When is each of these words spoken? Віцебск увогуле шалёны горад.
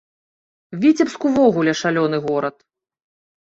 Віцебск 0.85 1.27
увогуле 1.29 1.71
шалёны 1.83 2.17
горад. 2.27 2.55